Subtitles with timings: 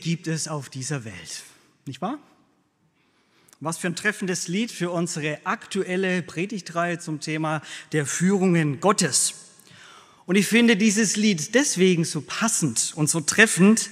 [0.00, 1.44] Gibt es auf dieser Welt,
[1.86, 2.18] nicht wahr?
[3.60, 7.60] Was für ein treffendes Lied für unsere aktuelle Predigtreihe zum Thema
[7.92, 9.34] der Führungen Gottes.
[10.24, 13.90] Und ich finde dieses Lied deswegen so passend und so treffend,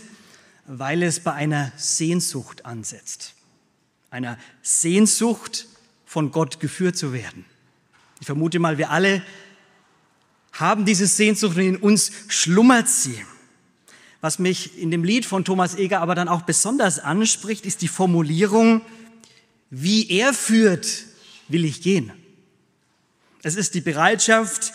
[0.67, 3.35] weil es bei einer Sehnsucht ansetzt.
[4.11, 5.67] Einer Sehnsucht,
[6.09, 7.45] von Gott geführt zu werden.
[8.21, 9.23] Ich vermute mal, wir alle
[10.53, 13.23] haben diese Sehnsucht und in uns schlummert sie.
[14.21, 17.89] Was mich in dem Lied von Thomas Eger aber dann auch besonders anspricht, ist die
[17.89, 18.81] Formulierung,
[19.71, 21.05] wie er führt,
[21.49, 22.13] will ich gehen.
[23.43, 24.73] Es ist die Bereitschaft,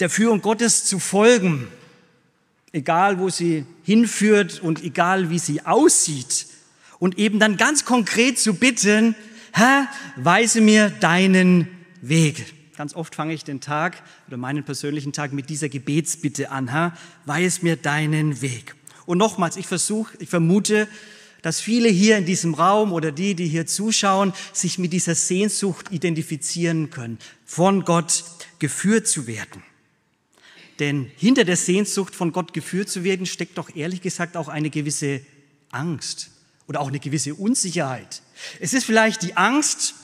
[0.00, 1.68] der Führung Gottes zu folgen,
[2.72, 6.46] egal wo sie hinführt und egal wie sie aussieht.
[6.98, 9.14] Und eben dann ganz konkret zu bitten,
[9.52, 11.68] Herr, weise mir deinen
[12.00, 12.53] Weg.
[12.76, 16.68] Ganz oft fange ich den Tag oder meinen persönlichen Tag mit dieser Gebetsbitte an.
[16.68, 18.74] Herr, weis mir deinen Weg.
[19.06, 20.88] Und nochmals, ich versuche, ich vermute,
[21.42, 25.92] dass viele hier in diesem Raum oder die, die hier zuschauen, sich mit dieser Sehnsucht
[25.92, 28.24] identifizieren können, von Gott
[28.58, 29.62] geführt zu werden.
[30.80, 34.70] Denn hinter der Sehnsucht, von Gott geführt zu werden, steckt doch ehrlich gesagt auch eine
[34.70, 35.20] gewisse
[35.70, 36.30] Angst
[36.66, 38.22] oder auch eine gewisse Unsicherheit.
[38.58, 39.94] Es ist vielleicht die Angst,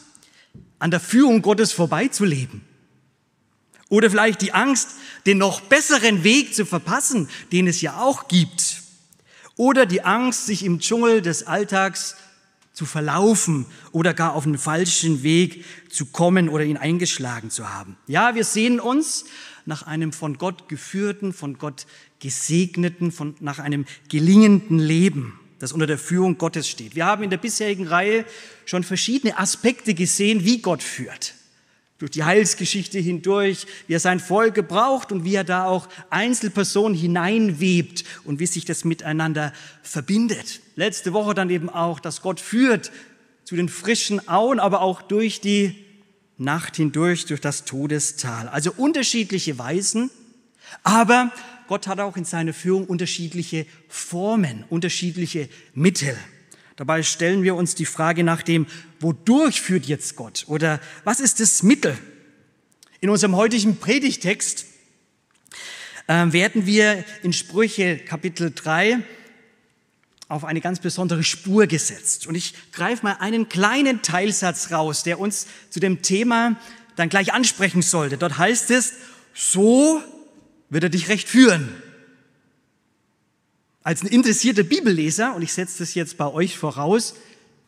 [0.80, 2.62] an der Führung Gottes vorbeizuleben.
[3.88, 4.90] Oder vielleicht die Angst,
[5.26, 8.82] den noch besseren Weg zu verpassen, den es ja auch gibt.
[9.56, 12.16] Oder die Angst, sich im Dschungel des Alltags
[12.72, 17.96] zu verlaufen oder gar auf einen falschen Weg zu kommen oder ihn eingeschlagen zu haben.
[18.06, 19.24] Ja, wir sehen uns
[19.66, 21.86] nach einem von Gott geführten, von Gott
[22.20, 26.96] gesegneten, von, nach einem gelingenden Leben das unter der Führung Gottes steht.
[26.96, 28.24] Wir haben in der bisherigen Reihe
[28.64, 31.34] schon verschiedene Aspekte gesehen, wie Gott führt.
[31.98, 36.96] Durch die Heilsgeschichte hindurch, wie er sein Volk gebraucht und wie er da auch Einzelpersonen
[36.96, 40.60] hineinwebt und wie sich das miteinander verbindet.
[40.76, 42.90] Letzte Woche dann eben auch, dass Gott führt
[43.44, 45.84] zu den frischen Auen, aber auch durch die
[46.38, 48.48] Nacht hindurch, durch das Todestal.
[48.48, 50.08] Also unterschiedliche Weisen,
[50.84, 51.30] aber
[51.70, 56.18] Gott hat auch in seiner Führung unterschiedliche Formen, unterschiedliche Mittel.
[56.74, 58.66] Dabei stellen wir uns die Frage nach dem,
[58.98, 61.96] wodurch führt jetzt Gott oder was ist das Mittel?
[62.98, 64.66] In unserem heutigen Predigtext
[66.08, 69.04] äh, werden wir in Sprüche Kapitel 3
[70.26, 72.26] auf eine ganz besondere Spur gesetzt.
[72.26, 76.56] Und ich greife mal einen kleinen Teilsatz raus, der uns zu dem Thema
[76.96, 78.18] dann gleich ansprechen sollte.
[78.18, 78.94] Dort heißt es,
[79.34, 80.02] so
[80.70, 81.68] wird er dich recht führen.
[83.82, 87.14] Als ein interessierter Bibelleser, und ich setze das jetzt bei euch voraus,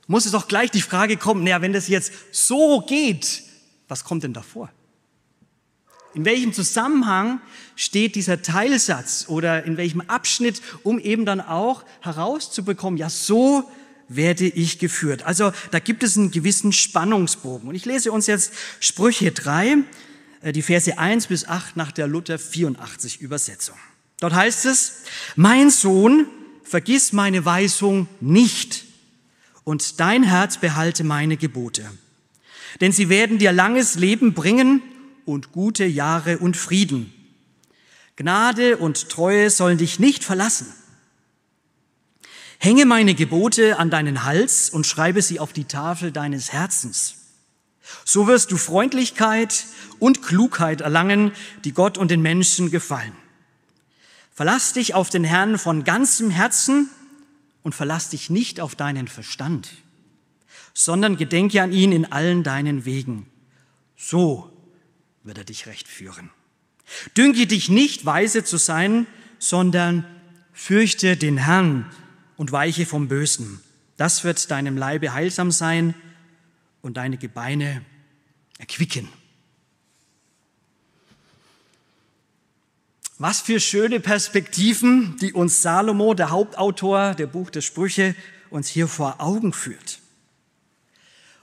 [0.07, 3.43] muss es auch gleich die Frage kommen, naja, wenn das jetzt so geht,
[3.89, 4.71] was kommt denn davor?
[6.15, 7.41] In welchem Zusammenhang
[7.75, 13.71] steht dieser Teilsatz oder in welchem Abschnitt, um eben dann auch herauszubekommen, ja, so
[14.09, 15.23] werde ich geführt.
[15.23, 17.69] Also da gibt es einen gewissen Spannungsbogen.
[17.69, 19.77] Und ich lese uns jetzt Sprüche 3, äh,
[20.51, 23.77] die Verse 1 bis 8 nach der Luther 84 Übersetzung.
[24.19, 25.03] Dort heißt es,
[25.37, 26.27] mein Sohn,
[26.65, 28.85] vergiss meine Weisung nicht
[29.65, 31.89] und dein Herz behalte meine Gebote.
[32.81, 34.83] Denn sie werden dir langes Leben bringen
[35.25, 37.13] und gute Jahre und Frieden.
[38.17, 40.67] Gnade und Treue sollen dich nicht verlassen.
[42.59, 47.22] Hänge meine Gebote an deinen Hals und schreibe sie auf die Tafel deines Herzens.
[48.04, 49.66] So wirst du Freundlichkeit
[49.98, 51.32] und Klugheit erlangen,
[51.65, 53.12] die Gott und den Menschen gefallen.
[54.32, 56.88] Verlass dich auf den Herrn von ganzem Herzen
[57.62, 59.70] und verlass dich nicht auf deinen Verstand,
[60.75, 63.26] sondern gedenke an ihn in allen deinen Wegen.
[63.96, 64.50] So
[65.23, 66.31] wird er dich recht führen.
[67.17, 69.06] Dünke dich nicht, weise zu sein,
[69.38, 70.05] sondern
[70.52, 71.90] fürchte den Herrn
[72.37, 73.61] und weiche vom Bösen.
[73.96, 75.94] Das wird deinem Leibe heilsam sein
[76.82, 77.84] und deine Gebeine
[78.58, 79.08] erquicken.
[83.19, 88.17] Was für schöne Perspektiven, die uns Salomo, der Hauptautor der Buch der Sprüche,
[88.50, 90.00] uns hier vor Augen führt.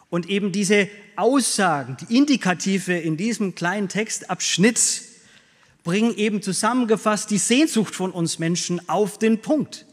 [0.09, 5.03] Und eben diese Aussagen, die Indikative in diesem kleinen Textabschnitt
[5.83, 9.85] bringen eben zusammengefasst die Sehnsucht von uns Menschen auf den Punkt.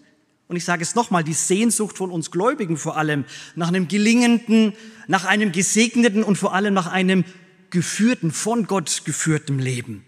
[0.48, 3.24] Und ich sage es nochmal, die Sehnsucht von uns Gläubigen vor allem
[3.56, 4.74] nach einem gelingenden,
[5.08, 7.24] nach einem gesegneten und vor allem nach einem
[7.70, 10.04] geführten, von Gott geführten Leben.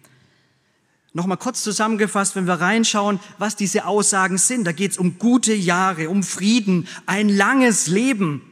[1.12, 4.64] Nochmal kurz zusammengefasst, wenn wir reinschauen, was diese Aussagen sind.
[4.64, 8.42] Da geht es um gute Jahre, um Frieden, ein langes Leben,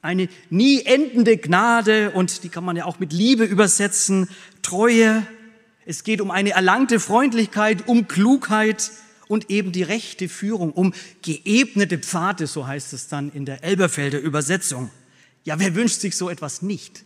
[0.00, 4.28] eine nie endende Gnade und die kann man ja auch mit Liebe übersetzen,
[4.62, 5.26] Treue.
[5.84, 8.90] Es geht um eine erlangte Freundlichkeit, um Klugheit,
[9.28, 14.18] und eben die rechte Führung, um geebnete Pfade, so heißt es dann in der Elberfelder
[14.18, 14.90] Übersetzung.
[15.44, 17.04] Ja, wer wünscht sich so etwas nicht?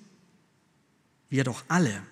[1.28, 2.02] Wir doch alle.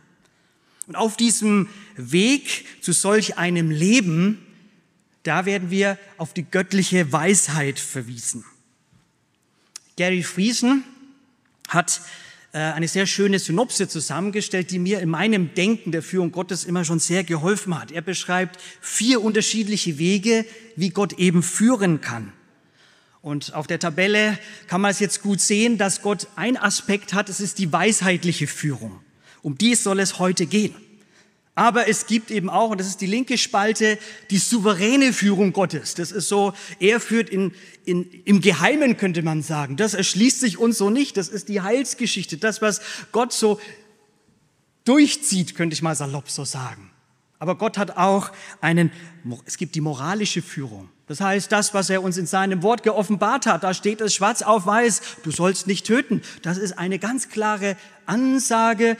[0.86, 4.44] Und auf diesem Weg zu solch einem Leben,
[5.22, 8.44] da werden wir auf die göttliche Weisheit verwiesen.
[9.96, 10.84] Gary Friesen
[11.68, 12.00] hat
[12.52, 16.98] eine sehr schöne Synopse zusammengestellt, die mir in meinem Denken der Führung Gottes immer schon
[16.98, 17.92] sehr geholfen hat.
[17.92, 22.32] Er beschreibt vier unterschiedliche Wege, wie Gott eben führen kann.
[23.20, 27.28] Und auf der Tabelle kann man es jetzt gut sehen, dass Gott ein Aspekt hat,
[27.28, 29.00] es ist die weisheitliche Führung.
[29.42, 30.74] Um die soll es heute gehen.
[31.58, 33.98] Aber es gibt eben auch, und das ist die linke Spalte,
[34.30, 35.96] die souveräne Führung Gottes.
[35.96, 37.52] Das ist so, er führt in,
[37.84, 39.76] in, im Geheimen, könnte man sagen.
[39.76, 41.16] Das erschließt sich uns so nicht.
[41.16, 42.36] Das ist die Heilsgeschichte.
[42.36, 43.60] Das, was Gott so
[44.84, 46.92] durchzieht, könnte ich mal salopp so sagen.
[47.40, 48.92] Aber Gott hat auch einen,
[49.44, 50.88] es gibt die moralische Führung.
[51.08, 54.42] Das heißt, das, was er uns in seinem Wort geoffenbart hat, da steht es schwarz
[54.42, 56.22] auf weiß, du sollst nicht töten.
[56.42, 57.76] Das ist eine ganz klare
[58.06, 58.96] Ansage,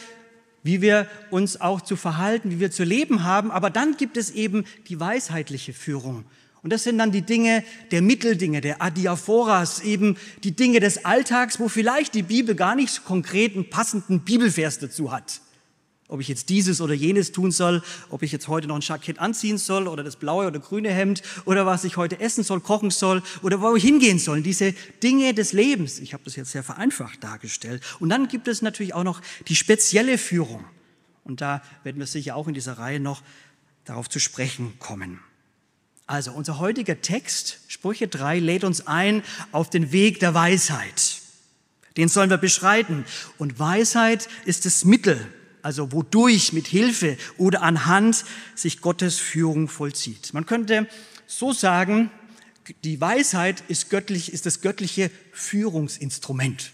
[0.63, 3.51] wie wir uns auch zu verhalten, wie wir zu leben haben.
[3.51, 6.25] Aber dann gibt es eben die weisheitliche Führung.
[6.63, 11.61] Und das sind dann die Dinge der Mitteldinge, der Adiaphoras, eben die Dinge des Alltags,
[11.61, 15.41] wo vielleicht die Bibel gar nicht so konkret einen passenden Bibelvers dazu hat
[16.09, 19.19] ob ich jetzt dieses oder jenes tun soll, ob ich jetzt heute noch ein Jackett
[19.19, 22.91] anziehen soll oder das blaue oder grüne Hemd oder was ich heute essen soll, kochen
[22.91, 24.43] soll oder wo ich hingehen soll.
[24.43, 24.73] Diese
[25.03, 25.99] Dinge des Lebens.
[25.99, 27.83] Ich habe das jetzt sehr vereinfacht dargestellt.
[28.01, 30.65] Und dann gibt es natürlich auch noch die spezielle Führung.
[31.25, 33.23] Und da werden wir sicher auch in dieser Reihe noch
[33.85, 35.21] darauf zu sprechen kommen.
[36.07, 39.23] Also unser heutiger Text, Sprüche 3, lädt uns ein
[39.53, 41.21] auf den Weg der Weisheit.
[41.99, 43.05] Den sollen wir beschreiten.
[43.37, 45.27] Und Weisheit ist das Mittel,
[45.63, 48.25] also wodurch, mit Hilfe oder anhand
[48.55, 50.33] sich Gottes Führung vollzieht.
[50.35, 50.89] Man könnte
[51.27, 52.11] so sagen,
[52.85, 56.73] die Weisheit ist, göttlich, ist das göttliche Führungsinstrument.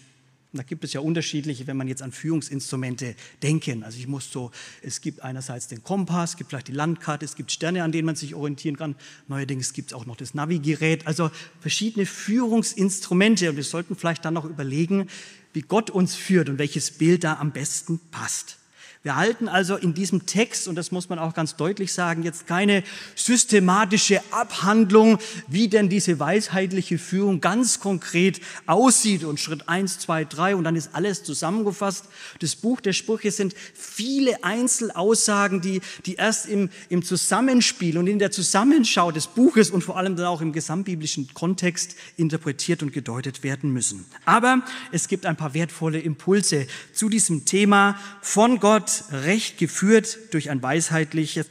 [0.53, 3.83] da gibt es ja unterschiedliche, wenn man jetzt an Führungsinstrumente denken.
[3.83, 4.51] Also ich muss so,
[4.81, 8.05] es gibt einerseits den Kompass, es gibt vielleicht die Landkarte, es gibt Sterne, an denen
[8.05, 8.95] man sich orientieren kann.
[9.27, 11.07] Neuerdings gibt es auch noch das Navigerät.
[11.07, 11.29] Also
[11.59, 13.49] verschiedene Führungsinstrumente.
[13.49, 15.07] Und wir sollten vielleicht dann noch überlegen,
[15.53, 18.57] wie Gott uns führt und welches Bild da am besten passt.
[19.05, 22.47] Wir halten also in diesem Text, und das muss man auch ganz deutlich sagen, jetzt
[22.47, 29.23] keine systematische Abhandlung, wie denn diese weisheitliche Führung ganz konkret aussieht.
[29.23, 32.05] Und Schritt eins, zwei, drei, und dann ist alles zusammengefasst.
[32.39, 38.17] Das Buch der Sprüche sind viele Einzelaussagen, die, die erst im, im Zusammenspiel und in
[38.17, 43.43] der Zusammenschau des Buches und vor allem dann auch im gesamtbiblischen Kontext interpretiert und gedeutet
[43.43, 44.03] werden müssen.
[44.25, 50.49] Aber es gibt ein paar wertvolle Impulse zu diesem Thema von Gott recht geführt durch
[50.49, 51.47] ein weisheitliches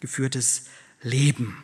[0.00, 0.64] geführtes
[1.02, 1.62] Leben.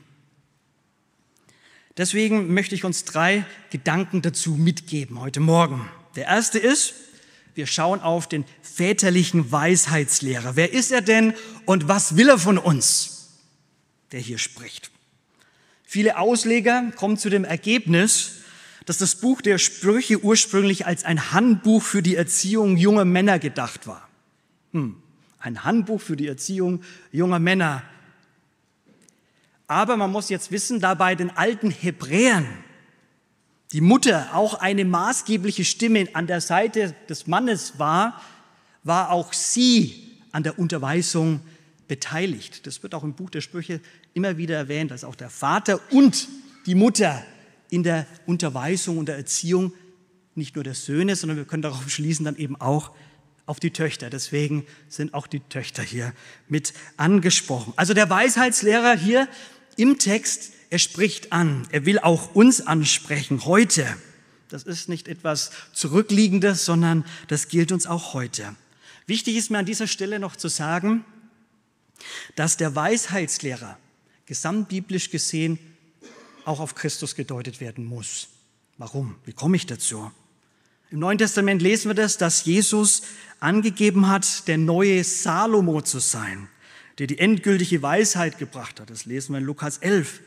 [1.96, 5.90] Deswegen möchte ich uns drei Gedanken dazu mitgeben heute Morgen.
[6.16, 6.94] Der erste ist,
[7.54, 10.56] wir schauen auf den väterlichen Weisheitslehrer.
[10.56, 11.34] Wer ist er denn
[11.66, 13.28] und was will er von uns,
[14.12, 14.90] der hier spricht?
[15.84, 18.36] Viele Ausleger kommen zu dem Ergebnis,
[18.86, 23.86] dass das Buch der Sprüche ursprünglich als ein Handbuch für die Erziehung junger Männer gedacht
[23.86, 24.08] war.
[24.72, 25.02] Hm
[25.40, 27.82] ein Handbuch für die Erziehung junger Männer.
[29.66, 32.46] Aber man muss jetzt wissen, da bei den alten Hebräern
[33.72, 38.20] die Mutter auch eine maßgebliche Stimme an der Seite des Mannes war,
[38.82, 41.40] war auch sie an der Unterweisung
[41.86, 42.66] beteiligt.
[42.66, 43.80] Das wird auch im Buch der Sprüche
[44.12, 46.28] immer wieder erwähnt, dass auch der Vater und
[46.66, 47.24] die Mutter
[47.70, 49.72] in der Unterweisung und der Erziehung
[50.34, 52.92] nicht nur der Söhne, sondern wir können darauf schließen, dann eben auch
[53.50, 54.10] auf die Töchter.
[54.10, 56.12] Deswegen sind auch die Töchter hier
[56.48, 57.72] mit angesprochen.
[57.74, 59.28] Also der Weisheitslehrer hier
[59.76, 61.66] im Text, er spricht an.
[61.72, 63.84] Er will auch uns ansprechen heute.
[64.50, 68.54] Das ist nicht etwas Zurückliegendes, sondern das gilt uns auch heute.
[69.06, 71.04] Wichtig ist mir an dieser Stelle noch zu sagen,
[72.36, 73.76] dass der Weisheitslehrer
[74.26, 75.58] gesamtbiblisch gesehen
[76.44, 78.28] auch auf Christus gedeutet werden muss.
[78.78, 79.16] Warum?
[79.24, 80.12] Wie komme ich dazu?
[80.92, 83.02] Im Neuen Testament lesen wir das, dass Jesus
[83.38, 86.48] angegeben hat, der neue Salomo zu sein,
[86.98, 88.90] der die endgültige Weisheit gebracht hat.
[88.90, 90.20] Das lesen wir in Lukas 11.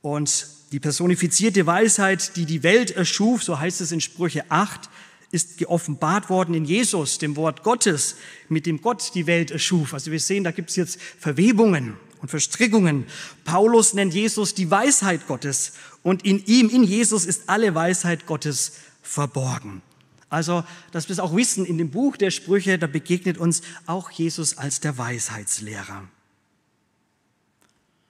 [0.00, 4.88] Und die personifizierte Weisheit, die die Welt erschuf, so heißt es in Sprüche 8,
[5.32, 8.16] ist geoffenbart worden in Jesus, dem Wort Gottes,
[8.48, 9.92] mit dem Gott die Welt erschuf.
[9.92, 13.04] Also wir sehen, da gibt es jetzt Verwebungen und Verstrickungen.
[13.44, 18.72] Paulus nennt Jesus die Weisheit Gottes und in ihm, in Jesus ist alle Weisheit Gottes
[19.02, 19.82] verborgen.
[20.30, 24.10] Also, dass wir es auch wissen, in dem Buch der Sprüche, da begegnet uns auch
[24.10, 26.08] Jesus als der Weisheitslehrer.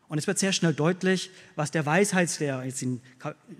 [0.07, 3.01] Und es wird sehr schnell deutlich, was der Weisheitslehrer jetzt in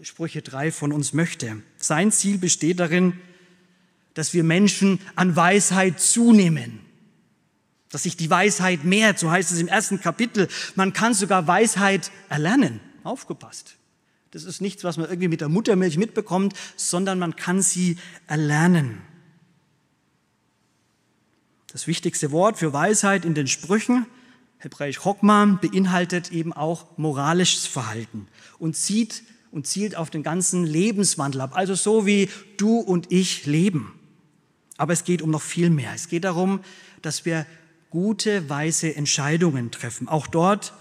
[0.03, 1.63] Sprüche 3 von uns möchte.
[1.79, 3.19] Sein Ziel besteht darin,
[4.15, 6.81] dass wir Menschen an Weisheit zunehmen.
[7.89, 10.49] Dass sich die Weisheit mehrt, so heißt es im ersten Kapitel.
[10.75, 12.81] Man kann sogar Weisheit erlernen.
[13.05, 13.77] Aufgepasst.
[14.31, 17.97] Das ist nichts, was man irgendwie mit der Muttermilch mitbekommt, sondern man kann sie
[18.27, 19.03] erlernen.
[21.73, 24.07] Das wichtigste Wort für Weisheit in den Sprüchen,
[24.59, 28.27] hebräisch Chokma, beinhaltet eben auch moralisches Verhalten
[28.59, 33.47] und zieht und zielt auf den ganzen Lebenswandel ab, also so wie du und ich
[33.47, 33.95] leben.
[34.77, 35.93] Aber es geht um noch viel mehr.
[35.95, 36.61] Es geht darum,
[37.03, 37.47] dass wir
[37.91, 40.09] gute, weise Entscheidungen treffen.
[40.09, 40.73] Auch dort,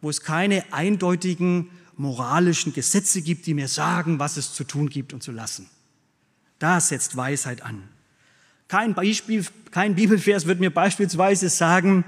[0.00, 5.12] wo es keine eindeutigen moralischen Gesetze gibt, die mir sagen, was es zu tun gibt
[5.12, 5.68] und zu lassen.
[6.58, 7.88] Da setzt Weisheit an.
[8.68, 12.04] Kein, Beispiel, kein Bibelvers wird mir beispielsweise sagen,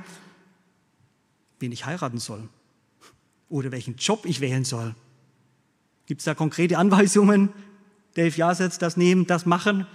[1.58, 2.48] wen ich heiraten soll
[3.48, 4.94] oder welchen Job ich wählen soll.
[6.06, 7.50] Gibt es da konkrete Anweisungen?
[8.14, 9.86] Dave Jasets, das nehmen, das machen?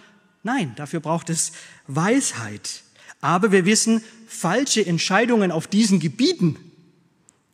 [0.43, 1.51] Nein, dafür braucht es
[1.87, 2.83] Weisheit.
[3.21, 6.57] Aber wir wissen, falsche Entscheidungen auf diesen Gebieten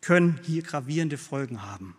[0.01, 1.95] können hier gravierende Folgen haben.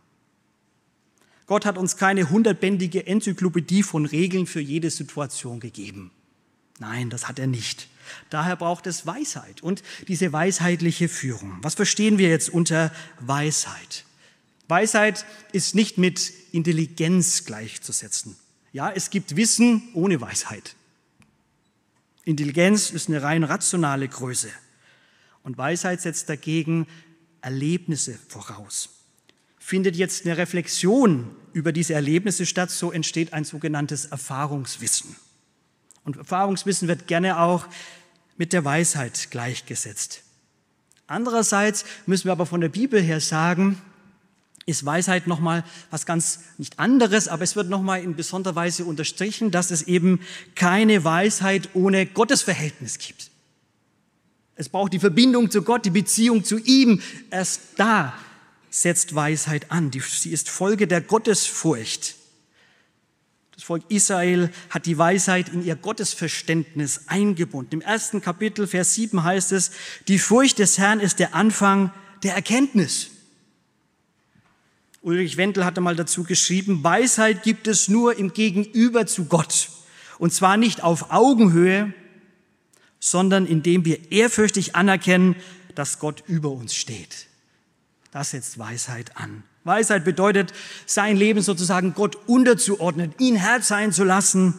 [1.47, 6.11] Gott hat uns keine hundertbändige Enzyklopädie von Regeln für jede Situation gegeben.
[6.79, 7.89] Nein, das hat er nicht.
[8.31, 11.59] Daher braucht es Weisheit und diese weisheitliche Führung.
[11.63, 14.05] Was verstehen wir jetzt unter Weisheit?
[14.69, 18.37] Weisheit ist nicht mit Intelligenz gleichzusetzen.
[18.73, 20.77] Ja, es gibt Wissen ohne Weisheit.
[22.25, 24.49] Intelligenz ist eine rein rationale Größe.
[25.43, 26.87] Und Weisheit setzt dagegen
[27.41, 28.89] Erlebnisse voraus.
[29.65, 35.15] Findet jetzt eine Reflexion über diese Erlebnisse statt, so entsteht ein sogenanntes Erfahrungswissen.
[36.05, 37.67] Und Erfahrungswissen wird gerne auch
[38.37, 40.25] mit der Weisheit gleichgesetzt.
[41.07, 43.81] Andererseits müssen wir aber von der Bibel her sagen,
[44.67, 49.53] ist Weisheit nochmal was ganz nicht anderes, aber es wird nochmal in besonderer Weise unterstrichen,
[49.53, 50.21] dass es eben
[50.57, 53.31] keine Weisheit ohne Gottesverhältnis gibt.
[54.57, 57.01] Es braucht die Verbindung zu Gott, die Beziehung zu ihm.
[57.31, 58.13] Erst da
[58.73, 59.93] setzt Weisheit an.
[59.93, 62.17] Sie ist Folge der Gottesfurcht.
[63.55, 67.75] Das Volk Israel hat die Weisheit in ihr Gottesverständnis eingebunden.
[67.75, 69.73] Im ersten Kapitel, Vers 7 heißt es,
[70.09, 73.11] die Furcht des Herrn ist der Anfang der Erkenntnis.
[75.03, 79.69] Ulrich Wendel hatte mal dazu geschrieben, Weisheit gibt es nur im Gegenüber zu Gott.
[80.19, 81.93] Und zwar nicht auf Augenhöhe,
[83.01, 85.37] sondern indem wir ehrfürchtig anerkennen,
[85.75, 87.27] dass Gott über uns steht.
[88.13, 89.43] Das setzt Weisheit an.
[89.65, 90.53] Weisheit bedeutet,
[90.87, 94.55] sein Leben sozusagen Gott unterzuordnen, ihn Herr sein zu lassen,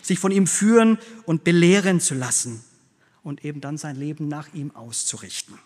[0.00, 2.62] sich von ihm führen und belehren zu lassen
[3.22, 5.58] und eben dann sein Leben nach ihm auszurichten.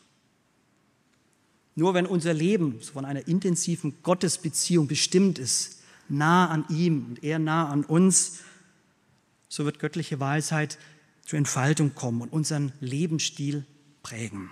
[1.75, 7.38] Nur wenn unser Leben von einer intensiven Gottesbeziehung bestimmt ist, nah an ihm und er
[7.38, 8.38] nah an uns,
[9.49, 10.78] so wird göttliche Weisheit
[11.26, 13.66] zur Entfaltung kommen und unseren Lebensstil
[14.02, 14.50] prägen.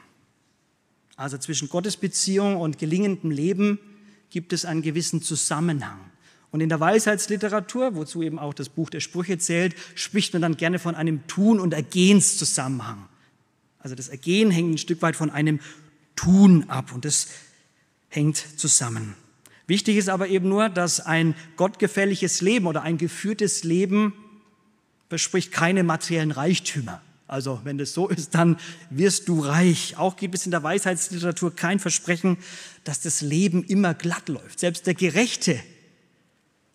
[1.16, 3.78] Also zwischen Gottesbeziehung und gelingendem Leben
[4.30, 5.99] gibt es einen gewissen Zusammenhang.
[6.50, 10.56] Und in der Weisheitsliteratur, wozu eben auch das Buch der Sprüche zählt, spricht man dann
[10.56, 13.08] gerne von einem Tun- und Ergehenszusammenhang.
[13.78, 15.61] Also das Ergehen hängt ein Stück weit von einem
[16.16, 17.28] Tun ab und das
[18.08, 19.14] hängt zusammen.
[19.66, 24.12] Wichtig ist aber eben nur, dass ein gottgefälliges Leben oder ein geführtes Leben
[25.08, 27.02] verspricht keine materiellen Reichtümer.
[27.28, 28.56] Also wenn das so ist, dann
[28.90, 29.97] wirst du reich.
[29.97, 32.38] Auch gibt es in der Weisheitsliteratur kein Versprechen,
[32.85, 34.61] dass das Leben immer glatt läuft.
[34.61, 35.61] Selbst der Gerechte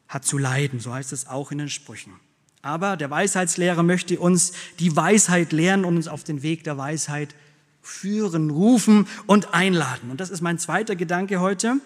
[0.07, 2.13] hat zu leiden, so heißt es auch in den Sprüchen.
[2.61, 7.33] Aber der Weisheitslehrer möchte uns die Weisheit lehren und uns auf den Weg der Weisheit
[7.81, 10.11] führen, rufen und einladen.
[10.11, 11.77] Und das ist mein zweiter Gedanke heute.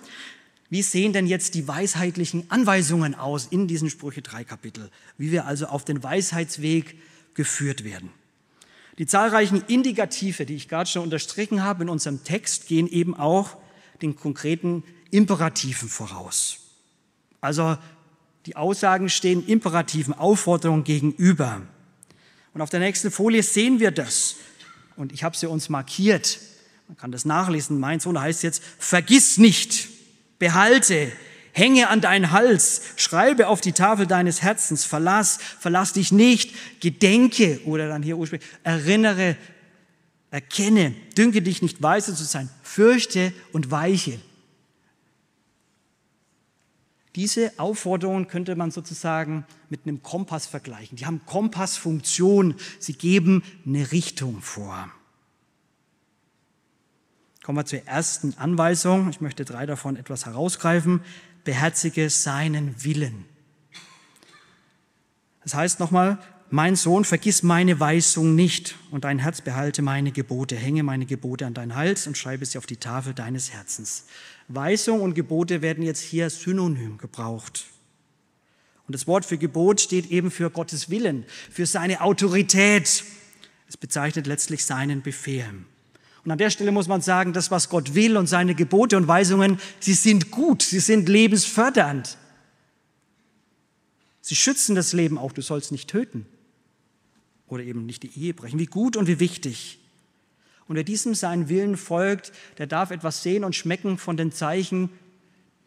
[0.69, 4.89] Wie sehen denn jetzt die weisheitlichen Anweisungen aus in diesen Sprüche 3 Kapitel?
[5.17, 6.99] Wie wir also auf den Weisheitsweg
[7.35, 8.09] geführt werden.
[8.97, 13.57] Die zahlreichen Indikative, die ich gerade schon unterstrichen habe in unserem Text, gehen eben auch
[14.01, 16.59] den konkreten Imperativen voraus.
[17.41, 17.77] Also
[18.45, 21.61] die Aussagen stehen imperativen Aufforderungen gegenüber.
[22.53, 24.35] Und auf der nächsten Folie sehen wir das
[24.95, 26.39] und ich habe sie uns markiert,
[26.87, 27.79] Man kann das nachlesen.
[27.79, 29.89] Mein Sohn heißt jetzt, vergiss nicht,
[30.37, 31.11] behalte,
[31.55, 37.61] hänge an deinen Hals, schreibe auf die Tafel deines Herzens, verlass, verlass dich nicht, gedenke
[37.63, 39.37] oder dann hier ursprünglich, erinnere,
[40.31, 44.19] erkenne, dünke dich nicht weise zu sein, fürchte und weiche.
[47.15, 50.97] Diese Aufforderungen könnte man sozusagen mit einem Kompass vergleichen.
[50.97, 52.55] Die haben Kompassfunktion.
[52.77, 54.91] Sie geben eine Richtung vor.
[57.41, 59.09] Kommen wir zur ersten Anweisung.
[59.09, 60.99] Ich möchte drei davon etwas herausgreifen.
[61.45, 63.25] Beherzige seinen Willen.
[65.43, 70.55] Das heißt nochmal, mein Sohn, vergiss meine Weisung nicht und dein Herz behalte meine Gebote,
[70.55, 74.05] hänge meine Gebote an deinen Hals und schreibe sie auf die Tafel deines Herzens.
[74.47, 77.65] Weisung und Gebote werden jetzt hier synonym gebraucht.
[78.87, 83.03] Und das Wort für Gebot steht eben für Gottes Willen, für seine Autorität.
[83.67, 85.65] Es bezeichnet letztlich seinen Befehl.
[86.25, 89.07] Und an der Stelle muss man sagen, das, was Gott will und seine Gebote und
[89.07, 92.17] Weisungen, sie sind gut, sie sind lebensfördernd.
[94.21, 96.25] Sie schützen das Leben auch, du sollst nicht töten
[97.47, 98.57] oder eben nicht die Ehe brechen.
[98.57, 99.77] Wie gut und wie wichtig.
[100.67, 104.89] Und wer diesem seinen Willen folgt, der darf etwas sehen und schmecken von den Zeichen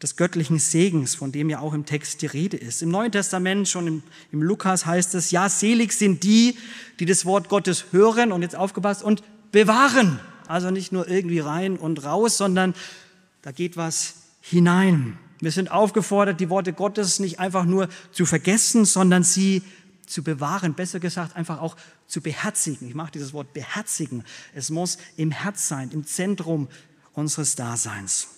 [0.02, 2.82] des göttlichen Segens, von dem ja auch im Text die Rede ist.
[2.82, 6.56] Im Neuen Testament, schon im, im Lukas heißt es, ja, selig sind die,
[6.98, 9.22] die das Wort Gottes hören und jetzt aufgepasst und
[9.52, 10.18] bewahren.
[10.48, 12.74] Also nicht nur irgendwie rein und raus, sondern
[13.42, 15.18] da geht was hinein.
[15.40, 19.62] Wir sind aufgefordert, die Worte Gottes nicht einfach nur zu vergessen, sondern sie
[20.06, 21.76] zu bewahren, besser gesagt einfach auch
[22.06, 22.88] zu beherzigen.
[22.88, 24.24] Ich mache dieses Wort beherzigen.
[24.54, 26.68] Es muss im Herz sein, im Zentrum
[27.12, 28.28] unseres Daseins.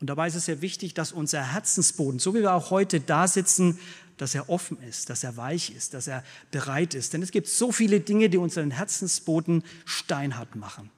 [0.00, 3.28] Und dabei ist es sehr wichtig, dass unser Herzensboden, so wie wir auch heute da
[3.28, 3.78] sitzen,
[4.16, 7.12] dass er offen ist, dass er weich ist, dass er bereit ist.
[7.12, 10.90] Denn es gibt so viele Dinge, die unseren Herzensboden steinhart machen.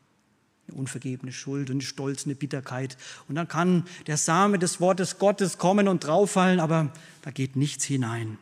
[0.70, 2.96] Eine unvergebene Schuld, eine Stolz, eine Bitterkeit.
[3.28, 7.84] Und dann kann der Same des Wortes Gottes kommen und drauffallen, aber da geht nichts
[7.84, 8.38] hinein.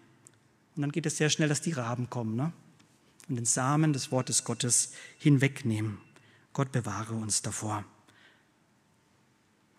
[0.76, 2.52] Und dann geht es sehr schnell, dass die Raben kommen ne?
[3.28, 5.98] und den Samen des Wortes Gottes hinwegnehmen.
[6.52, 7.84] Gott bewahre uns davor.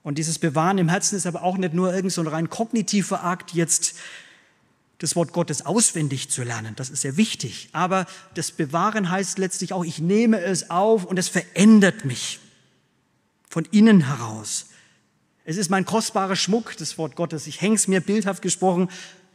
[0.02, 3.24] Und dieses Bewahren im Herzen ist aber auch nicht nur irgend so ein rein kognitiver
[3.24, 3.95] Akt, jetzt
[5.00, 6.76] das Wort Gottes auswendig zu lernen.
[6.76, 7.70] Das ist sehr wichtig.
[7.72, 12.40] Aber das Bewahren heißt letztlich auch, ich nehme es auf und es verändert mich
[13.50, 14.68] von innen heraus.
[15.46, 17.48] Es ist mein kostbarer Schmuck, das Wort Gottes.
[17.48, 18.90] Ich hänge es mir bildhaft gesprochen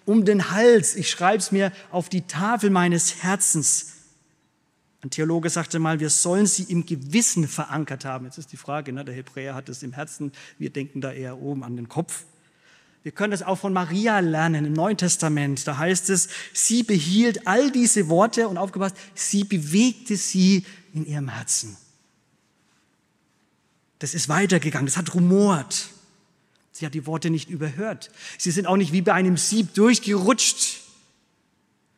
[0.05, 0.97] um den Hals.
[0.97, 3.93] Ich schreibe es mir auf die Tafel meines Herzens.
[5.03, 8.27] Ein Theologe sagte mal, wir sollen sie im Gewissen verankert haben.
[8.27, 11.39] Jetzt ist die Frage, ne, der Hebräer hat es im Herzen, wir denken da eher
[11.39, 12.25] oben an den Kopf.
[13.05, 15.67] Wir können das auch von Maria lernen im Neuen Testament.
[15.67, 20.65] Da heißt es, sie behielt all diese Worte und aufgepasst, sie bewegte sie
[20.95, 21.77] in ihrem Herzen.
[23.99, 25.91] Das ist weitergegangen, das hat rumort.
[26.73, 28.11] Sie hat die Worte nicht überhört.
[28.39, 30.81] Sie sind auch nicht wie bei einem Sieb durchgerutscht.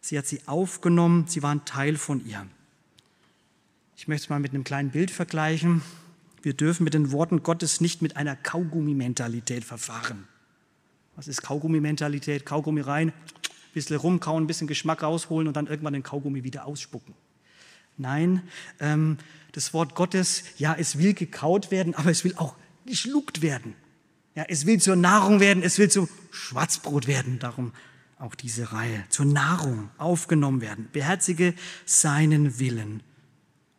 [0.01, 2.45] Sie hat sie aufgenommen, sie waren Teil von ihr.
[3.97, 5.83] Ich möchte es mal mit einem kleinen Bild vergleichen.
[6.43, 10.27] Wir dürfen mit den Worten Gottes nicht mit einer Kaugummi-Mentalität verfahren.
[11.17, 12.47] Was ist Kaugummi-Mentalität?
[12.47, 13.15] Kaugummi rein, ein
[13.75, 17.15] bisschen rumkauen, ein bisschen Geschmack rausholen und dann irgendwann den Kaugummi wieder ausspucken.
[17.97, 18.43] Nein,
[18.79, 19.17] ähm,
[19.53, 23.75] das Wort Gottes, ja, es will gekaut werden, aber es will auch geschluckt werden.
[24.35, 27.39] Ja, es will zur Nahrung werden, es will zu Schwarzbrot werden.
[27.39, 27.73] Darum
[28.19, 29.05] auch diese Reihe.
[29.09, 30.91] Zur Nahrung aufgenommen werden.
[30.93, 31.55] Beherzige
[31.87, 33.03] seinen Willen.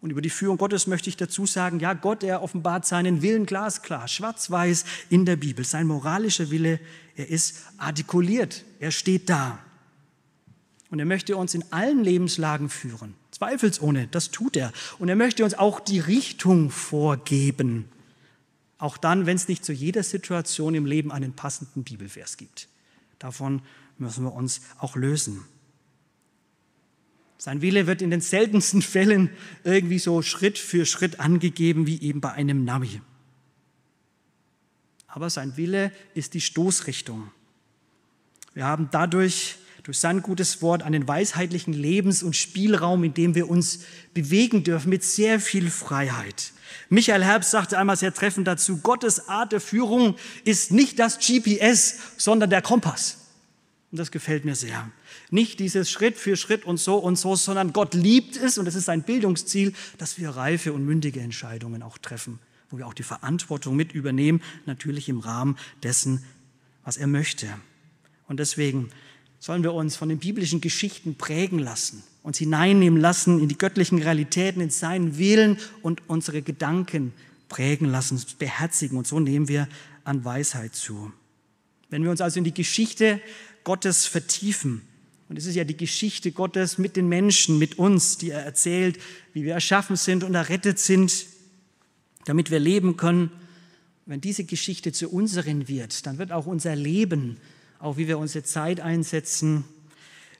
[0.02, 3.46] Und über die Führung Gottes möchte ich dazu sagen, ja, Gott, er offenbart seinen Willen
[3.46, 5.66] glasklar, schwarz-weiß in der Bibel.
[5.66, 6.80] Sein moralischer Wille,
[7.18, 9.60] er ist artikuliert, er steht da.
[10.90, 14.72] Und er möchte uns in allen Lebenslagen führen, zweifelsohne, das tut er.
[15.00, 17.90] Und er möchte uns auch die Richtung vorgeben.
[18.78, 22.70] Auch dann, wenn es nicht zu jeder Situation im Leben einen passenden Bibelvers gibt.
[23.20, 23.64] Davon
[23.98, 25.44] müssen wir uns auch lösen.
[27.40, 29.32] Sein Wille wird in den seltensten Fällen
[29.64, 33.02] irgendwie so Schritt für Schritt angegeben, wie eben bei einem Navi.
[35.18, 37.32] Aber sein Wille ist die Stoßrichtung.
[38.54, 43.50] Wir haben dadurch durch sein gutes Wort einen weisheitlichen Lebens- und Spielraum, in dem wir
[43.50, 43.80] uns
[44.14, 46.52] bewegen dürfen, mit sehr viel Freiheit.
[46.90, 51.98] Michael Herbst sagte einmal sehr treffend dazu, Gottes Art der Führung ist nicht das GPS,
[52.18, 53.18] sondern der Kompass.
[53.92, 54.88] Und das gefällt mir sehr.
[55.32, 58.76] Nicht dieses Schritt für Schritt und so und so, sondern Gott liebt es, und das
[58.76, 62.38] ist sein Bildungsziel, dass wir reife und mündige Entscheidungen auch treffen,
[62.70, 66.24] wo wir auch die Verantwortung mit übernehmen, natürlich im Rahmen dessen,
[66.84, 67.48] was er möchte.
[68.28, 68.90] Und deswegen
[69.40, 74.02] sollen wir uns von den biblischen Geschichten prägen lassen, uns hineinnehmen lassen in die göttlichen
[74.02, 77.14] Realitäten, in seinen Willen und unsere Gedanken
[77.48, 78.98] prägen lassen, beherzigen.
[78.98, 79.68] Und so nehmen wir
[80.04, 81.12] an Weisheit zu.
[81.90, 83.22] Wenn wir uns also in die Geschichte
[83.64, 84.82] Gottes vertiefen,
[85.30, 88.98] und es ist ja die Geschichte Gottes mit den Menschen, mit uns, die er erzählt,
[89.34, 91.26] wie wir erschaffen sind und errettet sind,
[92.28, 93.32] damit wir leben können.
[94.06, 97.38] Wenn diese Geschichte zu unseren wird, dann wird auch unser Leben,
[97.80, 99.66] auch wie wir unsere Zeit einsetzen,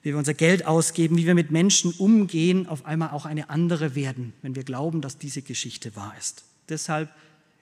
[0.02, 3.94] wie wir unser Geld ausgeben, wie wir mit Menschen umgehen, auf einmal auch eine andere
[3.94, 6.44] werden, wenn wir glauben, dass diese Geschichte wahr ist.
[6.68, 7.10] Deshalb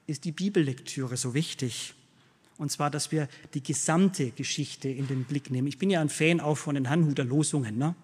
[0.07, 1.95] ist die Bibellektüre so wichtig.
[2.59, 5.69] Und zwar, dass wir die gesamte Geschichte in den Blick nehmen.
[5.69, 7.77] Ich bin ja ein Fan auch von den Hanhuter Losungen.
[7.77, 7.95] Ne?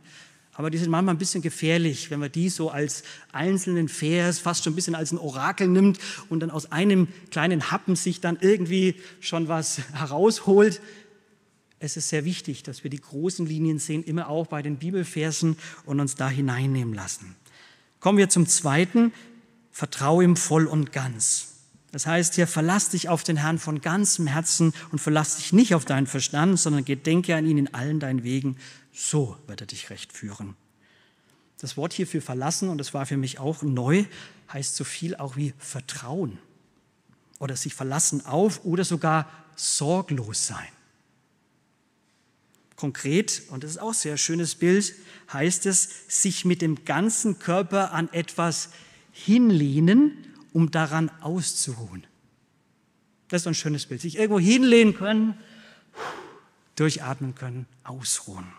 [0.55, 4.65] Aber die sind manchmal ein bisschen gefährlich, wenn man die so als einzelnen Vers, fast
[4.65, 8.37] schon ein bisschen als ein Orakel nimmt und dann aus einem kleinen Happen sich dann
[8.41, 10.81] irgendwie schon was herausholt.
[11.79, 15.57] Es ist sehr wichtig, dass wir die großen Linien sehen, immer auch bei den Bibelversen
[15.87, 17.35] und uns da hineinnehmen lassen.
[17.99, 19.13] Kommen wir zum zweiten.
[19.71, 21.49] Vertraue ihm voll und ganz.
[21.93, 25.75] Das heißt hier, verlass dich auf den Herrn von ganzem Herzen und verlass dich nicht
[25.75, 28.57] auf deinen Verstand, sondern gedenke an ihn in allen deinen Wegen.
[28.93, 30.57] So wird er dich recht führen.
[31.59, 34.05] Das Wort hier für verlassen, und das war für mich auch neu,
[34.53, 36.39] heißt so viel auch wie Vertrauen
[37.39, 40.69] oder sich verlassen auf oder sogar sorglos sein.
[42.77, 44.93] Konkret, und das ist auch ein sehr schönes Bild,
[45.33, 48.71] heißt es, sich mit dem ganzen Körper an etwas
[49.13, 52.07] hinlehnen um daran auszuruhen.
[53.29, 54.01] Das ist ein schönes Bild.
[54.01, 55.39] Sich irgendwo hinlehnen können,
[56.77, 58.53] durchatmen können, ausruhen.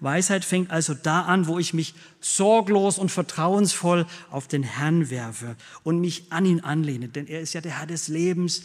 [0.00, 5.56] Weisheit fängt also da an, wo ich mich sorglos und vertrauensvoll auf den Herrn werfe
[5.82, 7.08] und mich an ihn anlehne.
[7.08, 8.62] Denn er ist ja der Herr des Lebens.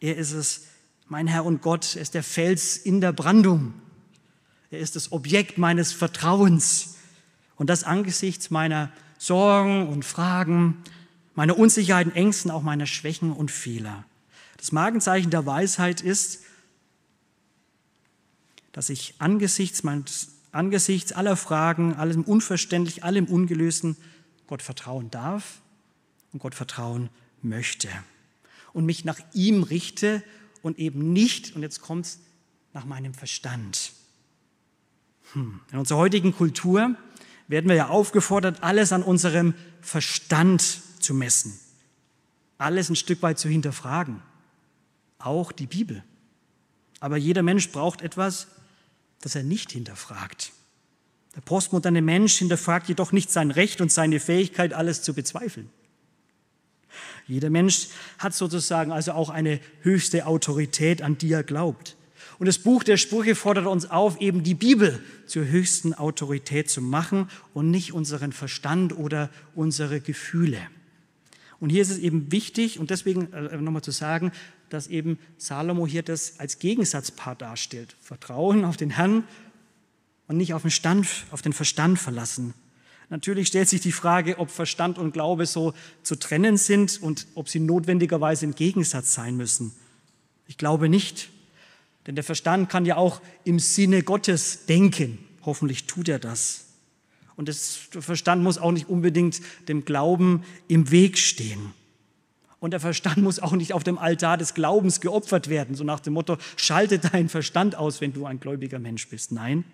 [0.00, 0.66] Er ist es,
[1.08, 1.96] mein Herr und Gott.
[1.96, 3.72] Er ist der Fels in der Brandung.
[4.70, 6.96] Er ist das Objekt meines Vertrauens.
[7.56, 10.82] Und das angesichts meiner Sorgen und Fragen,
[11.34, 14.04] meine Unsicherheiten, Ängsten, auch meine Schwächen und Fehler.
[14.58, 16.40] Das Markenzeichen der Weisheit ist,
[18.72, 23.96] dass ich angesichts, meines, angesichts aller Fragen, allem Unverständlich, allem Ungelösten
[24.46, 25.62] Gott vertrauen darf
[26.32, 27.08] und Gott vertrauen
[27.40, 27.88] möchte.
[28.72, 30.22] Und mich nach ihm richte
[30.62, 32.20] und eben nicht, und jetzt kommt es,
[32.72, 33.92] nach meinem Verstand.
[35.32, 35.60] Hm.
[35.70, 36.94] In unserer heutigen Kultur
[37.48, 41.58] werden wir ja aufgefordert, alles an unserem Verstand zu messen,
[42.56, 44.22] alles ein Stück weit zu hinterfragen,
[45.18, 46.02] auch die Bibel.
[47.00, 48.46] Aber jeder Mensch braucht etwas,
[49.22, 50.52] das er nicht hinterfragt.
[51.34, 55.70] Der postmoderne Mensch hinterfragt jedoch nicht sein Recht und seine Fähigkeit, alles zu bezweifeln.
[57.26, 61.96] Jeder Mensch hat sozusagen also auch eine höchste Autorität, an die er glaubt.
[62.38, 66.82] Und das Buch der Sprüche fordert uns auf, eben die Bibel zur höchsten Autorität zu
[66.82, 70.58] machen und nicht unseren Verstand oder unsere Gefühle.
[71.60, 74.32] Und hier ist es eben wichtig und deswegen äh, nochmal zu sagen,
[74.72, 77.96] dass eben Salomo hier das als Gegensatzpaar darstellt.
[78.00, 79.24] Vertrauen auf den Herrn
[80.28, 82.54] und nicht auf den, Stand, auf den Verstand verlassen.
[83.10, 87.50] Natürlich stellt sich die Frage, ob Verstand und Glaube so zu trennen sind und ob
[87.50, 89.72] sie notwendigerweise im Gegensatz sein müssen.
[90.46, 91.28] Ich glaube nicht,
[92.06, 95.18] denn der Verstand kann ja auch im Sinne Gottes denken.
[95.42, 96.68] Hoffentlich tut er das.
[97.36, 101.74] Und das Verstand muss auch nicht unbedingt dem Glauben im Weg stehen.
[102.62, 106.00] Und der Verstand muss auch nicht auf dem Altar des Glaubens geopfert werden, so nach
[106.00, 109.32] dem Motto, schalte deinen Verstand aus, wenn du ein gläubiger Mensch bist.
[109.32, 109.64] Nein,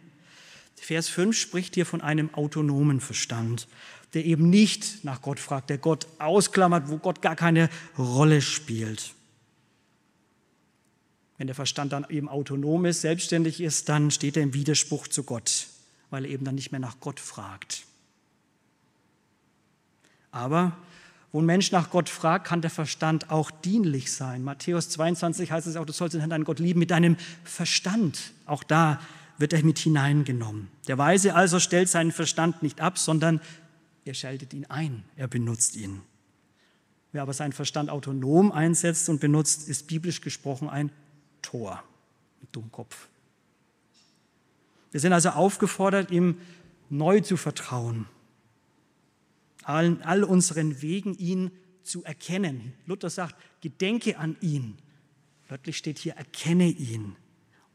[0.74, 3.68] Vers 5 spricht hier von einem autonomen Verstand,
[4.14, 9.12] der eben nicht nach Gott fragt, der Gott ausklammert, wo Gott gar keine Rolle spielt.
[11.36, 15.22] Wenn der Verstand dann eben autonom ist, selbstständig ist, dann steht er im Widerspruch zu
[15.24, 15.66] Gott
[16.10, 17.84] weil er eben dann nicht mehr nach Gott fragt.
[20.30, 20.76] Aber
[21.32, 24.42] wo ein Mensch nach Gott fragt, kann der Verstand auch dienlich sein.
[24.42, 28.32] Matthäus 22 heißt es auch, du sollst den Herrn, deinen Gott lieben mit deinem Verstand.
[28.46, 29.00] Auch da
[29.36, 30.68] wird er mit hineingenommen.
[30.88, 33.40] Der Weise also stellt seinen Verstand nicht ab, sondern
[34.04, 36.00] er schaltet ihn ein, er benutzt ihn.
[37.12, 40.90] Wer aber seinen Verstand autonom einsetzt und benutzt, ist biblisch gesprochen ein
[41.42, 41.82] Tor,
[42.42, 43.08] ein Dummkopf.
[44.90, 46.38] Wir sind also aufgefordert, ihm
[46.90, 48.06] neu zu vertrauen,
[49.68, 51.50] allen, all unseren Wegen ihn
[51.82, 52.72] zu erkennen.
[52.86, 54.76] Luther sagt, gedenke an ihn.
[55.48, 57.16] Wörtlich steht hier, erkenne ihn.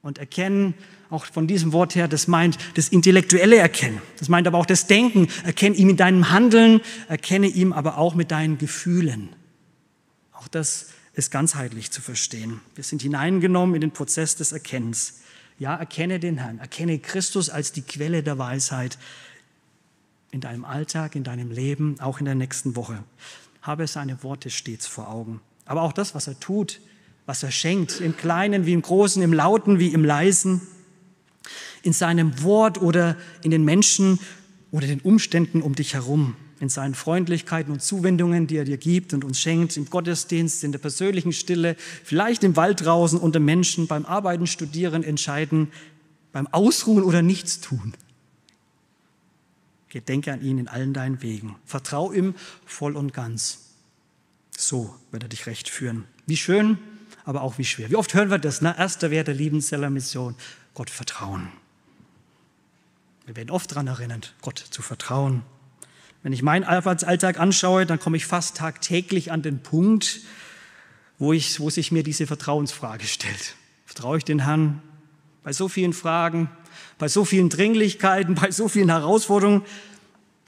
[0.01, 0.73] Und erkennen,
[1.09, 4.01] auch von diesem Wort her, das meint das intellektuelle Erkennen.
[4.19, 5.29] Das meint aber auch das Denken.
[5.45, 9.29] Erkenne ihn in deinem Handeln, erkenne ihn aber auch mit deinen Gefühlen.
[10.33, 12.59] Auch das ist ganzheitlich zu verstehen.
[12.75, 15.21] Wir sind hineingenommen in den Prozess des Erkennens.
[15.57, 18.97] Ja, erkenne den Herrn, erkenne Christus als die Quelle der Weisheit
[20.33, 23.03] in deinem Alltag, in deinem Leben, auch in der nächsten Woche.
[23.61, 25.39] habe seine Worte stets vor Augen.
[25.65, 26.81] Aber auch das, was er tut,
[27.25, 30.59] was er schenkt, im Kleinen wie im Großen, im Lauten wie im Leisen,
[31.81, 34.19] in seinem Wort oder in den Menschen
[34.71, 39.13] oder den Umständen um dich herum, in seinen Freundlichkeiten und Zuwendungen, die er dir gibt
[39.13, 43.87] und uns schenkt, im Gottesdienst, in der persönlichen Stille, vielleicht im Wald draußen unter Menschen,
[43.87, 45.71] beim Arbeiten, Studieren, Entscheiden,
[46.33, 47.93] beim Ausruhen oder Nichtstun.
[49.93, 51.55] Gedenke an ihn in allen deinen Wegen.
[51.65, 52.33] Vertrau ihm
[52.65, 53.75] voll und ganz.
[54.57, 56.05] So wird er dich recht führen.
[56.25, 56.79] Wie schön,
[57.25, 57.91] aber auch wie schwer.
[57.91, 58.61] Wie oft hören wir das?
[58.61, 58.75] Ne?
[58.75, 60.35] Erster Wert der Liebenzeller Mission,
[60.73, 61.49] Gott vertrauen.
[63.27, 65.43] Wir werden oft daran erinnert, Gott zu vertrauen.
[66.23, 70.21] Wenn ich meinen Arbeitsalltag anschaue, dann komme ich fast tagtäglich an den Punkt,
[71.19, 73.55] wo, ich, wo sich mir diese Vertrauensfrage stellt.
[73.85, 74.81] Vertraue ich den Herrn?
[75.43, 76.49] Bei so vielen Fragen,
[76.97, 79.63] bei so vielen Dringlichkeiten, bei so vielen Herausforderungen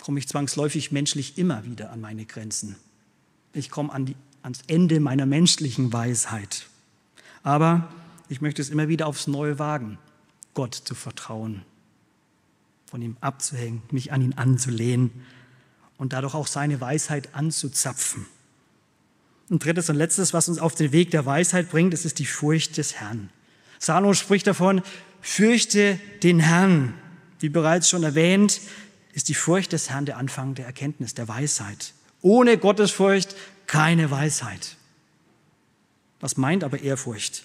[0.04, 2.76] komme ich zwangsläufig menschlich immer wieder an meine Grenzen.
[3.54, 6.68] Ich komme an die, ans Ende meiner menschlichen Weisheit.
[7.42, 7.90] Aber
[8.30, 9.98] ich möchte es immer wieder aufs Neue wagen,
[10.54, 11.64] Gott zu vertrauen,
[12.86, 15.12] von ihm abzuhängen, mich an ihn anzulehnen
[15.98, 18.26] und dadurch auch seine Weisheit anzuzapfen.
[19.50, 22.26] Und drittes und letztes, was uns auf den Weg der Weisheit bringt, das ist die
[22.26, 23.30] Furcht des Herrn.
[23.80, 24.82] Salomo spricht davon,
[25.26, 26.94] fürchte den Herrn.
[27.40, 28.62] Wie bereits schon erwähnt,
[29.14, 31.94] ist die Furcht des Herrn der Anfang der Erkenntnis, der Weisheit.
[32.22, 33.36] Ohne Gottesfurcht
[33.66, 34.78] keine Weisheit.
[36.20, 37.44] Was meint aber Ehrfurcht?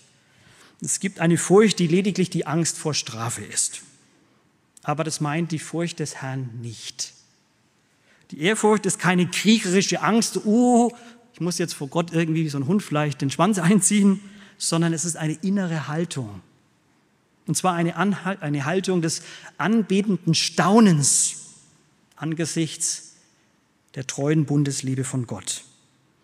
[0.83, 3.81] Es gibt eine Furcht, die lediglich die Angst vor Strafe ist.
[4.83, 7.15] Aber das meint die Furcht des Herrn nicht.
[8.31, 10.93] Die Ehrfurcht ist keine kriegerische Angst, oh,
[11.33, 14.21] ich muss jetzt vor Gott irgendwie wie so ein Hund vielleicht den Schwanz einziehen,
[14.59, 16.43] sondern es ist eine innere Haltung.
[17.51, 19.23] Und zwar eine, Anhalt, eine Haltung des
[19.59, 21.57] anbetenden Staunens
[22.15, 23.17] angesichts
[23.97, 25.65] der treuen Bundesliebe von Gott.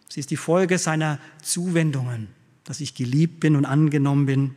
[0.09, 2.29] Sie ist die Folge seiner Zuwendungen,
[2.63, 4.55] dass ich geliebt bin und angenommen bin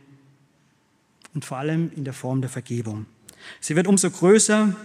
[1.34, 3.06] und vor allem in der Form der Vergebung.
[3.60, 4.76] Sie wird umso größer,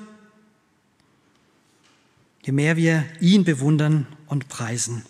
[2.42, 5.06] je mehr wir ihn bewundern und preisen.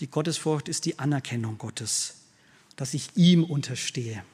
[0.00, 2.16] Die Gottesfurcht ist die Anerkennung Gottes,
[2.74, 4.24] dass ich ihm unterstehe.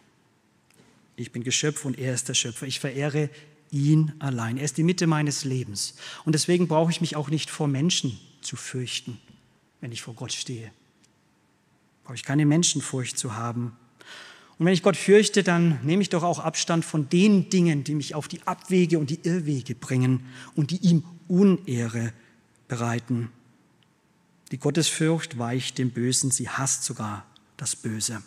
[1.16, 2.66] Ich bin Geschöpf und er ist der Schöpfer.
[2.66, 3.30] Ich verehre
[3.70, 4.58] ihn allein.
[4.58, 5.94] Er ist die Mitte meines Lebens.
[6.24, 9.18] Und deswegen brauche ich mich auch nicht vor Menschen zu fürchten,
[9.80, 10.70] wenn ich vor Gott stehe.
[12.04, 13.76] Brauche ich keine Menschenfurcht zu haben.
[14.58, 17.94] Und wenn ich Gott fürchte, dann nehme ich doch auch Abstand von den Dingen, die
[17.94, 22.12] mich auf die Abwege und die Irrwege bringen und die ihm Unehre
[22.68, 23.30] bereiten.
[24.52, 27.26] Die Gottesfurcht weicht dem Bösen, sie hasst sogar
[27.56, 28.22] das Böse.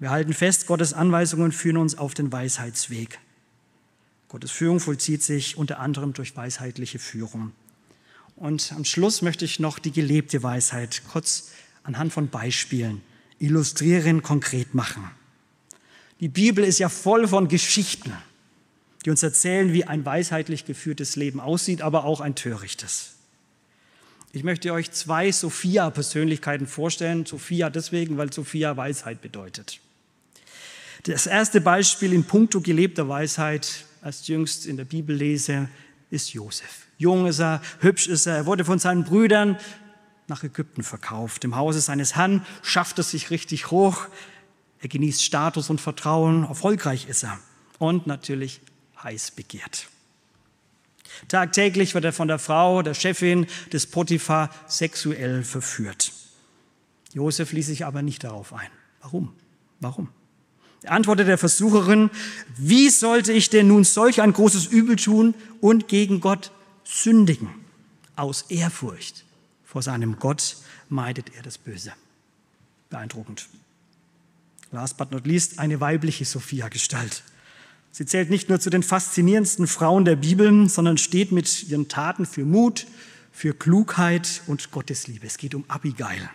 [0.00, 3.18] Wir halten fest, Gottes Anweisungen führen uns auf den Weisheitsweg.
[4.28, 7.52] Gottes Führung vollzieht sich unter anderem durch weisheitliche Führung.
[8.34, 11.50] Und am Schluss möchte ich noch die gelebte Weisheit kurz
[11.82, 13.02] anhand von Beispielen
[13.38, 15.10] illustrieren, konkret machen.
[16.20, 18.12] Die Bibel ist ja voll von Geschichten,
[19.04, 23.16] die uns erzählen, wie ein weisheitlich geführtes Leben aussieht, aber auch ein törichtes.
[24.32, 27.26] Ich möchte euch zwei Sophia-Persönlichkeiten vorstellen.
[27.26, 29.80] Sophia deswegen, weil Sophia Weisheit bedeutet.
[31.04, 35.68] Das erste Beispiel in puncto gelebter Weisheit, als jüngst in der Bibel lese,
[36.10, 36.86] ist Josef.
[36.98, 39.58] Jung ist er, hübsch ist er, er wurde von seinen Brüdern
[40.26, 41.44] nach Ägypten verkauft.
[41.44, 44.06] Im Hause seines Herrn schafft er sich richtig hoch.
[44.80, 47.38] Er genießt Status und Vertrauen, erfolgreich ist er
[47.78, 48.60] und natürlich
[49.02, 49.88] heiß begehrt.
[51.28, 56.12] Tagtäglich wird er von der Frau, der Chefin des Potiphar sexuell verführt.
[57.12, 58.70] Josef ließ sich aber nicht darauf ein.
[59.00, 59.34] Warum?
[59.80, 60.08] Warum?
[60.86, 62.10] Antwortet der Versucherin,
[62.56, 66.52] wie sollte ich denn nun solch ein großes Übel tun und gegen Gott
[66.84, 67.48] sündigen?
[68.16, 69.24] Aus Ehrfurcht
[69.64, 70.56] vor seinem Gott
[70.88, 71.92] meidet er das Böse.
[72.88, 73.48] Beeindruckend.
[74.72, 77.24] Last but not least eine weibliche Sophia-Gestalt.
[77.92, 82.24] Sie zählt nicht nur zu den faszinierendsten Frauen der Bibel, sondern steht mit ihren Taten
[82.24, 82.86] für Mut,
[83.32, 85.26] für Klugheit und Gottesliebe.
[85.26, 86.30] Es geht um Abigail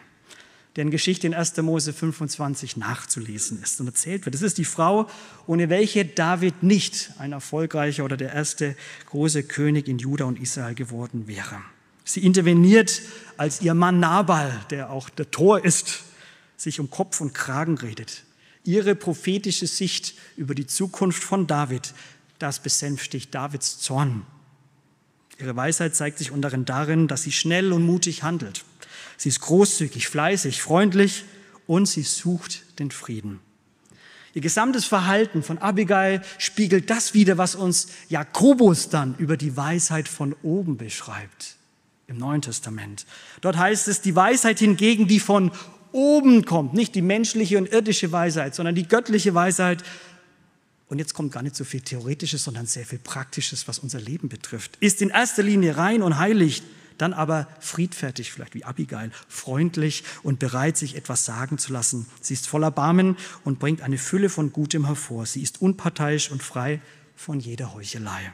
[0.76, 1.58] deren Geschichte in 1.
[1.58, 4.36] Mose 25 nachzulesen ist und erzählt wird.
[4.36, 5.10] Das ist die Frau,
[5.48, 8.76] ohne welche David nicht ein erfolgreicher oder der erste
[9.08, 11.62] große König in Juda und Israel geworden wäre.
[12.04, 13.02] Sie interveniert,
[13.38, 16.04] als ihr Mann Nabal, der auch der Tor ist,
[16.58, 18.24] sich um Kopf und Kragen redet.
[18.64, 21.94] Ihre prophetische Sicht über die Zukunft von David,
[22.38, 24.24] das besänftigt Davids Zorn.
[25.40, 28.64] Ihre Weisheit zeigt sich unter anderem darin, dass sie schnell und mutig handelt.
[29.18, 31.24] Sie ist großzügig, fleißig, freundlich
[31.68, 33.40] und sie sucht den Frieden.
[34.34, 40.10] Ihr gesamtes Verhalten von Abigail spiegelt das wider, was uns Jakobus dann über die Weisheit
[40.10, 41.56] von oben beschreibt.
[42.08, 43.06] im Neuen Testament.
[43.42, 45.52] Dort heißt es, die Weisheit hingegen, die von
[45.92, 49.84] oben kommt, nicht die menschliche und irdische Weisheit, sondern die göttliche Weisheit.
[50.88, 54.30] Und jetzt kommt gar nicht so viel Theoretisches, sondern sehr viel Praktisches, was unser Leben
[54.30, 54.78] betrifft.
[54.82, 56.62] Ist in erster Linie rein und heilig,
[56.98, 62.08] dann aber friedfertig, vielleicht wie Abigail, freundlich und bereit, sich etwas sagen zu lassen.
[62.22, 65.26] Sie ist voller Barmen und bringt eine Fülle von Gutem hervor.
[65.26, 66.82] Sie ist unparteiisch und frei
[67.16, 68.34] von jeder Heuchelei.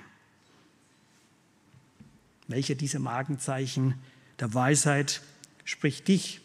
[2.47, 3.95] Welche dieser Magenzeichen
[4.39, 5.21] der Weisheit
[5.63, 6.41] spricht dich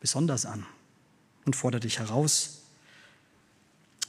[0.00, 0.64] besonders an
[1.44, 2.62] und fordert dich heraus?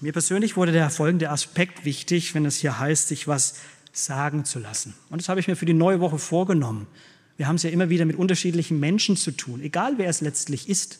[0.02, 3.56] Mir persönlich wurde der folgende Aspekt wichtig, wenn es hier heißt, sich was
[3.94, 4.94] sagen zu lassen.
[5.10, 6.88] Und das habe ich mir für die neue Woche vorgenommen.
[7.38, 10.70] Wir haben es ja immer wieder mit unterschiedlichen Menschen zu tun, egal wer es letztlich
[10.70, 11.00] ist.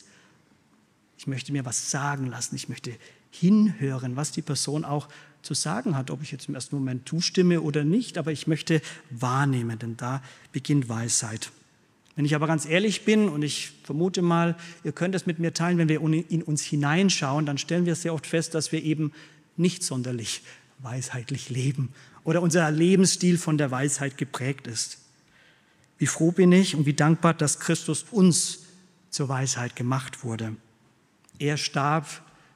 [1.18, 2.92] Ich möchte mir was sagen lassen, ich möchte
[3.32, 5.08] hinhören, was die Person auch
[5.42, 8.82] zu sagen hat, ob ich jetzt im ersten Moment zustimme oder nicht, aber ich möchte
[9.12, 10.22] wahrnehmen, denn da
[10.52, 11.52] beginnt Weisheit.
[12.16, 15.54] Wenn ich aber ganz ehrlich bin, und ich vermute mal, ihr könnt es mit mir
[15.54, 19.12] teilen, wenn wir in uns hineinschauen, dann stellen wir sehr oft fest, dass wir eben
[19.58, 20.42] nicht sonderlich
[20.80, 21.90] weisheitlich leben
[22.24, 25.05] oder unser Lebensstil von der Weisheit geprägt ist.
[25.98, 28.60] Wie froh bin ich und wie dankbar, dass Christus uns
[29.10, 30.56] zur Weisheit gemacht wurde.
[31.40, 32.08] Er starb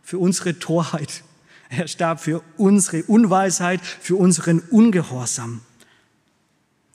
[0.04, 1.24] für unsere Torheit.
[1.70, 5.62] Er starb für unsere Unweisheit, für unseren Ungehorsam.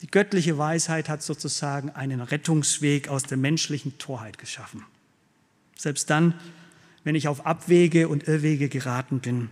[0.03, 4.85] Die göttliche Weisheit hat sozusagen einen Rettungsweg aus der menschlichen Torheit geschaffen.
[5.79, 6.35] Selbst dann,
[7.05, 9.49] wenn ich auf Abwege und Irrwege geraten bin,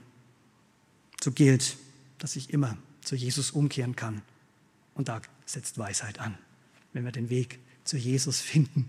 [1.22, 1.76] so gilt,
[2.18, 4.22] dass ich immer zu Jesus umkehren kann.
[4.94, 6.36] Und da setzt Weisheit an
[6.92, 8.88] wenn wir den Weg zu Jesus finden,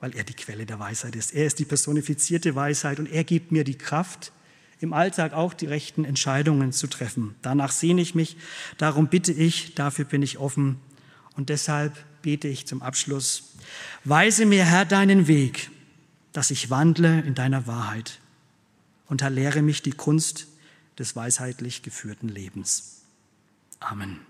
[0.00, 1.34] weil er die Quelle der Weisheit ist.
[1.34, 4.32] Er ist die personifizierte Weisheit und er gibt mir die Kraft,
[4.80, 7.34] im Alltag auch die rechten Entscheidungen zu treffen.
[7.42, 8.38] Danach sehne ich mich,
[8.78, 10.80] darum bitte ich, dafür bin ich offen
[11.36, 11.92] und deshalb
[12.22, 13.56] bete ich zum Abschluss.
[14.04, 15.70] Weise mir, Herr, deinen Weg,
[16.32, 18.20] dass ich wandle in deiner Wahrheit
[19.06, 20.46] und erlehre mich die Kunst
[20.98, 23.02] des weisheitlich geführten Lebens.
[23.80, 24.29] Amen.